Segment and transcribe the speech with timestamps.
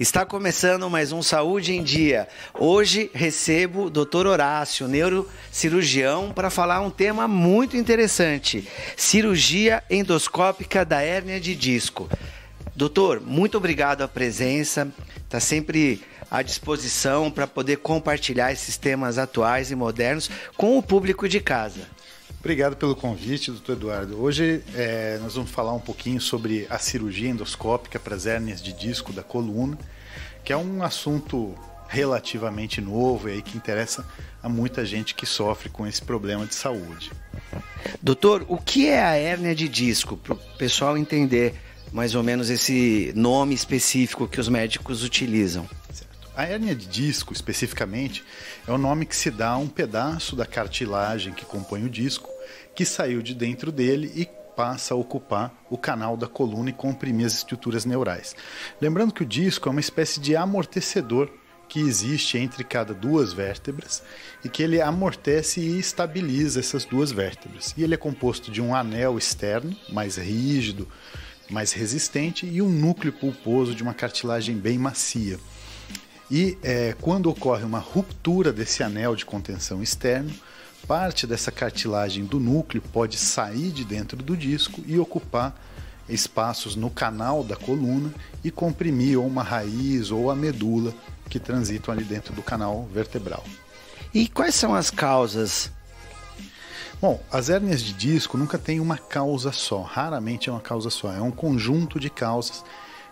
[0.00, 2.26] Está começando mais um Saúde em Dia.
[2.58, 4.28] Hoje recebo o Dr.
[4.28, 12.08] Horácio, neurocirurgião, para falar um tema muito interessante: cirurgia endoscópica da hérnia de disco.
[12.74, 14.88] Doutor, muito obrigado a presença.
[15.18, 21.28] Está sempre à disposição para poder compartilhar esses temas atuais e modernos com o público
[21.28, 21.86] de casa.
[22.40, 24.18] Obrigado pelo convite, doutor Eduardo.
[24.18, 28.72] Hoje é, nós vamos falar um pouquinho sobre a cirurgia endoscópica para as hérnias de
[28.72, 29.78] disco da coluna,
[30.42, 31.54] que é um assunto
[31.86, 34.06] relativamente novo e aí que interessa
[34.42, 37.12] a muita gente que sofre com esse problema de saúde.
[38.00, 40.16] Doutor, o que é a hérnia de disco?
[40.16, 41.54] Para o pessoal entender
[41.92, 45.68] mais ou menos esse nome específico que os médicos utilizam.
[46.40, 48.24] A hérnia de disco, especificamente,
[48.66, 52.30] é o nome que se dá a um pedaço da cartilagem que compõe o disco,
[52.74, 57.26] que saiu de dentro dele e passa a ocupar o canal da coluna e comprimir
[57.26, 58.34] as estruturas neurais.
[58.80, 61.30] Lembrando que o disco é uma espécie de amortecedor
[61.68, 64.02] que existe entre cada duas vértebras
[64.42, 67.74] e que ele amortece e estabiliza essas duas vértebras.
[67.76, 70.88] E ele é composto de um anel externo, mais rígido,
[71.50, 75.38] mais resistente, e um núcleo pulposo de uma cartilagem bem macia.
[76.30, 80.32] E é, quando ocorre uma ruptura desse anel de contenção externo,
[80.86, 85.54] parte dessa cartilagem do núcleo pode sair de dentro do disco e ocupar
[86.08, 88.12] espaços no canal da coluna
[88.44, 90.94] e comprimir ou uma raiz ou a medula
[91.28, 93.44] que transitam ali dentro do canal vertebral.
[94.14, 95.70] E quais são as causas?
[97.00, 101.12] Bom, as hérnias de disco nunca têm uma causa só, raramente é uma causa só,
[101.12, 102.64] é um conjunto de causas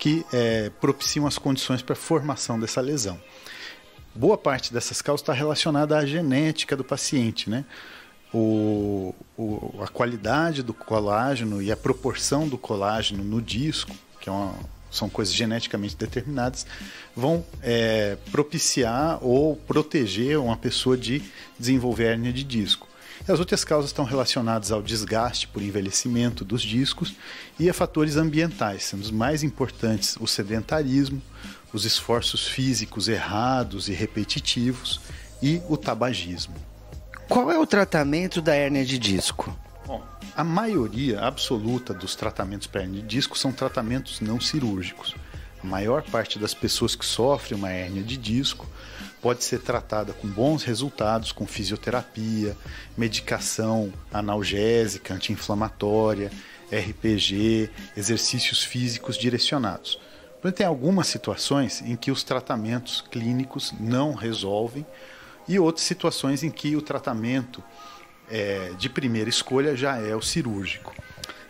[0.00, 3.20] que é, propiciam as condições para a formação dessa lesão.
[4.14, 7.64] Boa parte dessas causas está relacionada à genética do paciente, né?
[8.32, 14.32] O, o, a qualidade do colágeno e a proporção do colágeno no disco, que é
[14.32, 14.54] uma,
[14.90, 16.66] são coisas geneticamente determinadas,
[17.14, 21.22] vão é, propiciar ou proteger uma pessoa de
[21.58, 22.88] desenvolver hérnia de disco.
[23.30, 27.14] As outras causas estão relacionadas ao desgaste por envelhecimento dos discos
[27.60, 31.22] e a fatores ambientais, sendo os mais importantes o sedentarismo,
[31.72, 35.00] os esforços físicos errados e repetitivos
[35.40, 36.56] e o tabagismo.
[37.28, 39.56] Qual é o tratamento da hérnia de disco?
[39.86, 40.02] Bom,
[40.36, 45.14] a maioria absoluta dos tratamentos para hérnia de disco são tratamentos não cirúrgicos.
[45.62, 48.66] A maior parte das pessoas que sofrem uma hérnia de disco
[49.20, 52.56] pode ser tratada com bons resultados com fisioterapia,
[52.96, 56.32] medicação analgésica, anti-inflamatória,
[56.72, 60.00] RPG, exercícios físicos direcionados.
[60.40, 64.86] Porém, tem algumas situações em que os tratamentos clínicos não resolvem
[65.46, 67.62] e outras situações em que o tratamento
[68.30, 70.94] é, de primeira escolha já é o cirúrgico.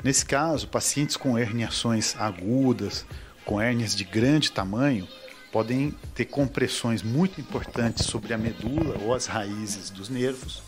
[0.02, 3.04] Nesse caso, pacientes com herniações agudas,
[3.44, 5.08] com hérnias de grande tamanho,
[5.50, 10.62] podem ter compressões muito importantes sobre a medula ou as raízes dos nervos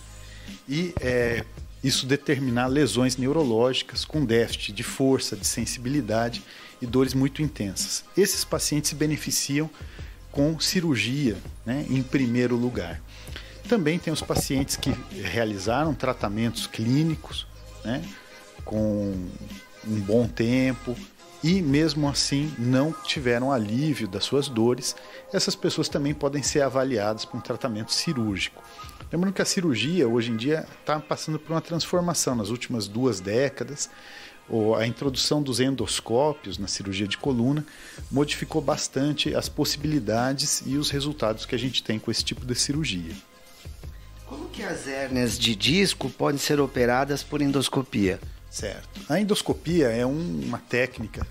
[0.69, 1.45] e é,
[1.83, 6.43] isso determinar lesões neurológicas com déficit de força, de sensibilidade
[6.81, 8.05] e dores muito intensas.
[8.17, 9.71] Esses pacientes se beneficiam
[10.31, 13.01] com cirurgia, né, em primeiro lugar.
[13.69, 17.47] Também tem os pacientes que realizaram tratamentos clínicos,
[17.85, 18.03] né,
[18.65, 19.15] com
[19.87, 20.97] um bom tempo,
[21.43, 24.95] e mesmo assim não tiveram alívio das suas dores,
[25.33, 28.63] essas pessoas também podem ser avaliadas para um tratamento cirúrgico.
[29.13, 33.21] Lembrando que a cirurgia hoje em dia está passando por uma transformação nas últimas duas
[33.21, 33.91] décadas.
[34.79, 37.65] A introdução dos endoscópios na cirurgia de coluna
[38.11, 42.55] modificou bastante as possibilidades e os resultados que a gente tem com esse tipo de
[42.55, 43.15] cirurgia.
[44.27, 48.19] Como que as hérnias de disco podem ser operadas por endoscopia?
[48.53, 49.01] Certo.
[49.09, 51.27] A endoscopia é um, uma técnica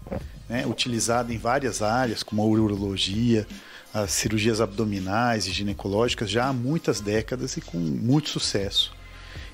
[0.50, 3.46] né, utilizada em várias áreas, como a urologia,
[3.94, 8.92] as cirurgias abdominais e ginecológicas, já há muitas décadas e com muito sucesso.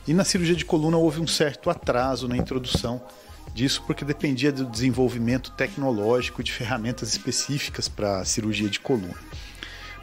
[0.07, 3.01] E na cirurgia de coluna houve um certo atraso na introdução
[3.53, 9.17] disso, porque dependia do desenvolvimento tecnológico de ferramentas específicas para a cirurgia de coluna.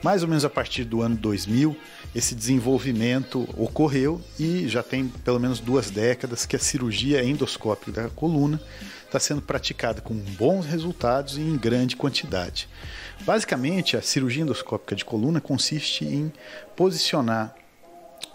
[0.05, 1.75] Mais ou menos a partir do ano 2000,
[2.15, 8.11] esse desenvolvimento ocorreu e já tem pelo menos duas décadas que a cirurgia endoscópica da
[8.11, 8.61] coluna
[9.07, 12.69] está sendo praticada com bons resultados e em grande quantidade.
[13.23, 16.31] Basicamente, a cirurgia endoscópica de coluna consiste em
[16.77, 17.55] posicionar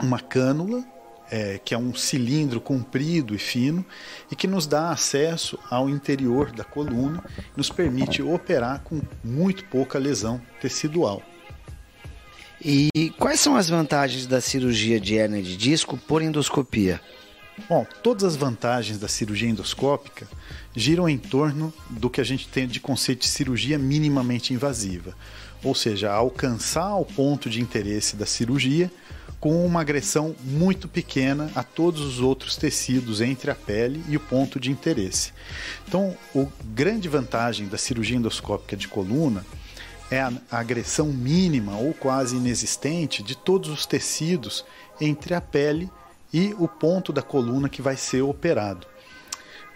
[0.01, 0.83] uma cânula,
[1.30, 3.86] é, que é um cilindro comprido e fino,
[4.31, 7.24] e que nos dá acesso ao interior da coluna,
[7.56, 11.22] nos permite operar com muito pouca lesão tecidual.
[12.63, 17.00] E quais são as vantagens da cirurgia de hernia de disco por endoscopia?
[17.69, 20.27] Bom, todas as vantagens da cirurgia endoscópica
[20.75, 25.15] giram em torno do que a gente tem de conceito de cirurgia minimamente invasiva,
[25.63, 28.91] ou seja, alcançar o ponto de interesse da cirurgia
[29.39, 34.19] com uma agressão muito pequena a todos os outros tecidos entre a pele e o
[34.19, 35.31] ponto de interesse.
[35.88, 39.45] Então, a grande vantagem da cirurgia endoscópica de coluna
[40.11, 44.65] é a agressão mínima ou quase inexistente de todos os tecidos
[45.00, 45.89] entre a pele
[46.33, 48.88] e o ponto da coluna que vai ser operado.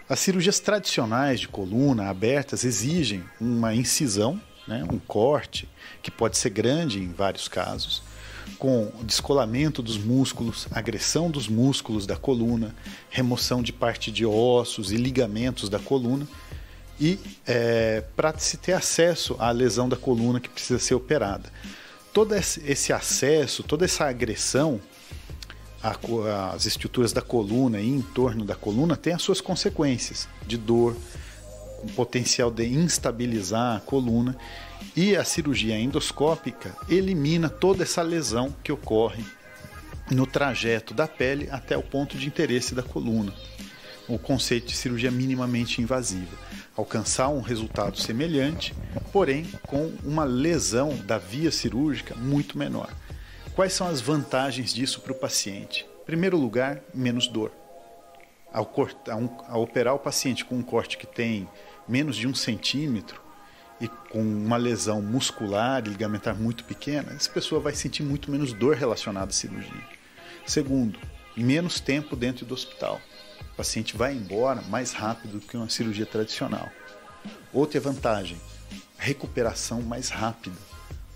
[0.08, 5.68] As cirurgias tradicionais de coluna abertas exigem uma incisão, né, um corte,
[6.02, 8.02] que pode ser grande em vários casos,
[8.58, 12.74] com descolamento dos músculos, agressão dos músculos da coluna,
[13.08, 16.26] remoção de parte de ossos e ligamentos da coluna,
[17.00, 21.52] e é, para se ter acesso à lesão da coluna que precisa ser operada.
[22.12, 24.80] Todo esse acesso, toda essa agressão
[26.52, 30.96] às estruturas da coluna e em torno da coluna tem as suas consequências de dor,
[31.80, 34.36] com potencial de instabilizar a coluna
[34.96, 39.24] e a cirurgia endoscópica elimina toda essa lesão que ocorre
[40.10, 43.32] no trajeto da pele até o ponto de interesse da coluna.
[44.08, 46.36] O conceito de cirurgia minimamente invasiva.
[46.76, 48.74] Alcançar um resultado semelhante,
[49.12, 52.92] porém com uma lesão da via cirúrgica muito menor.
[53.54, 55.86] Quais são as vantagens disso para o paciente?
[56.02, 57.52] Em primeiro lugar, menos dor.
[58.52, 59.16] Ao, cortar,
[59.48, 61.48] ao operar o paciente com um corte que tem
[61.88, 63.24] menos de um centímetro,
[63.80, 68.52] e com uma lesão muscular e ligamentar muito pequena, essa pessoa vai sentir muito menos
[68.52, 69.82] dor relacionada à cirurgia.
[70.46, 70.98] Segundo,
[71.36, 73.00] menos tempo dentro do hospital.
[73.54, 76.68] O paciente vai embora mais rápido do que uma cirurgia tradicional.
[77.52, 78.36] Outra vantagem,
[78.98, 80.56] recuperação mais rápida.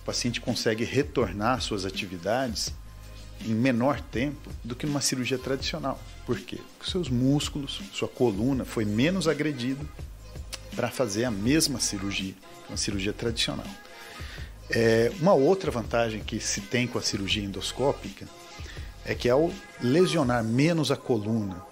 [0.03, 2.73] O paciente consegue retornar suas atividades
[3.45, 6.01] em menor tempo do que numa cirurgia tradicional.
[6.25, 6.61] Por quê?
[6.77, 9.89] Porque seus músculos, sua coluna foi menos agredido
[10.77, 12.35] para fazer a mesma cirurgia,
[12.69, 13.67] uma cirurgia tradicional.
[14.71, 18.29] É, uma outra vantagem que se tem com a cirurgia endoscópica
[19.05, 19.51] é que ao
[19.81, 21.67] lesionar menos a coluna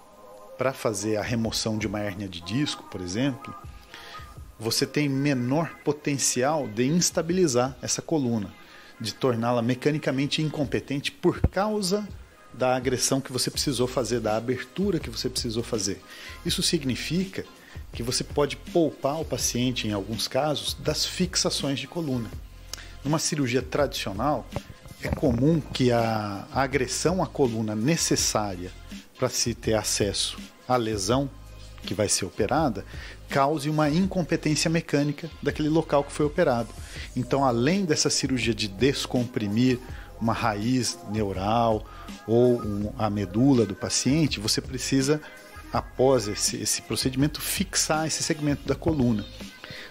[0.56, 3.54] para fazer a remoção de uma hérnia de disco, por exemplo,
[4.58, 8.52] você tem menor potencial de instabilizar essa coluna,
[9.00, 12.08] de torná-la mecanicamente incompetente por causa
[12.54, 16.02] da agressão que você precisou fazer, da abertura que você precisou fazer.
[16.44, 17.44] Isso significa
[17.92, 22.30] que você pode poupar o paciente, em alguns casos, das fixações de coluna.
[23.04, 24.48] Numa cirurgia tradicional,
[25.02, 28.72] é comum que a agressão à coluna necessária
[29.18, 31.30] para se ter acesso à lesão
[31.82, 32.84] que vai ser operada
[33.28, 36.68] cause uma incompetência mecânica daquele local que foi operado.
[37.16, 39.78] Então, além dessa cirurgia de descomprimir
[40.20, 41.84] uma raiz neural
[42.26, 45.20] ou um, a medula do paciente, você precisa
[45.72, 49.24] após esse, esse procedimento, fixar esse segmento da coluna.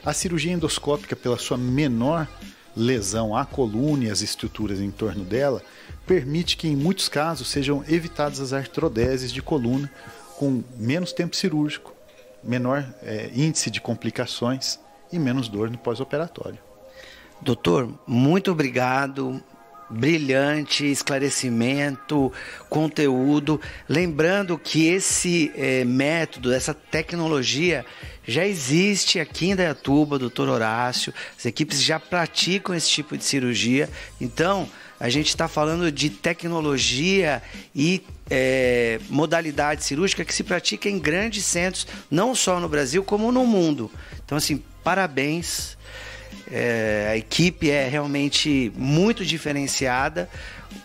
[0.03, 2.27] A cirurgia endoscópica, pela sua menor
[2.75, 5.61] lesão à coluna e às estruturas em torno dela,
[6.05, 9.91] permite que, em muitos casos, sejam evitadas as artrodeses de coluna
[10.37, 11.93] com menos tempo cirúrgico,
[12.43, 14.79] menor é, índice de complicações
[15.11, 16.59] e menos dor no pós-operatório.
[17.41, 19.41] Doutor, muito obrigado
[19.89, 22.31] brilhante, esclarecimento,
[22.69, 23.59] conteúdo.
[23.87, 27.85] Lembrando que esse é, método, essa tecnologia
[28.27, 31.13] já existe aqui em Dayatuba, doutor Horácio.
[31.37, 33.89] As equipes já praticam esse tipo de cirurgia.
[34.19, 34.67] Então,
[34.99, 37.41] a gente está falando de tecnologia
[37.75, 43.31] e é, modalidade cirúrgica que se pratica em grandes centros, não só no Brasil, como
[43.31, 43.91] no mundo.
[44.23, 45.75] Então, assim, parabéns
[46.51, 50.29] é, a equipe é realmente muito diferenciada.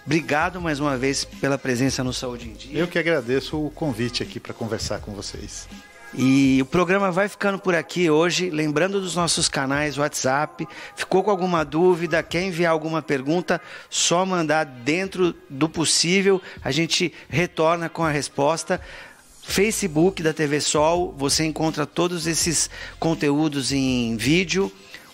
[0.07, 2.79] Obrigado mais uma vez pela presença no Saúde em Dia.
[2.79, 5.69] Eu que agradeço o convite aqui para conversar com vocês.
[6.12, 8.50] E o programa vai ficando por aqui hoje.
[8.50, 10.67] Lembrando dos nossos canais WhatsApp.
[10.97, 12.23] Ficou com alguma dúvida?
[12.23, 13.61] Quer enviar alguma pergunta?
[13.88, 16.43] Só mandar dentro do possível.
[16.64, 18.81] A gente retorna com a resposta.
[19.43, 24.71] Facebook da TV Sol, você encontra todos esses conteúdos em vídeo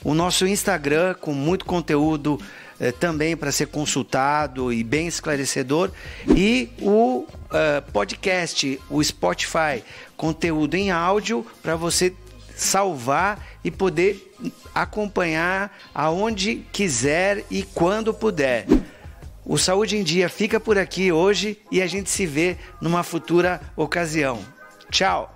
[0.06, 2.38] o nosso Instagram com muito conteúdo
[2.80, 5.90] eh, também para ser consultado e bem esclarecedor,
[6.28, 9.82] e o uh, podcast, o Spotify,
[10.16, 12.12] conteúdo em áudio para você
[12.54, 14.32] salvar e poder
[14.74, 18.66] acompanhar aonde quiser e quando puder.
[19.44, 23.60] O Saúde em Dia fica por aqui hoje e a gente se vê numa futura
[23.76, 24.40] ocasião.
[24.90, 25.35] Tchau!